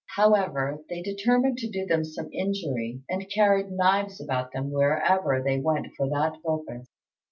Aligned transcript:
However, 0.15 0.79
they 0.89 1.03
determined 1.03 1.59
to 1.59 1.69
do 1.69 1.85
them 1.85 2.03
some 2.03 2.27
injury, 2.33 3.03
and 3.07 3.29
carried 3.31 3.69
knives 3.69 4.19
about 4.19 4.45
with 4.45 4.53
them 4.53 4.71
wherever 4.71 5.43
they 5.43 5.59
went 5.59 5.89
for 5.95 6.09
that 6.09 6.41
purpose. 6.43 6.89